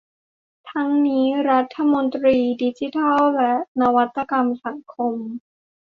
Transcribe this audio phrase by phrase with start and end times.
[0.71, 5.15] ทั้งนี้รัฐมนตรีดิจิทัลและนวัตกรรมสังคม